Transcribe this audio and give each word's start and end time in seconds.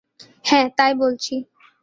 হ্যাঁ, 0.45 0.67
তাই 0.77 0.93
বলছি। 0.93 1.33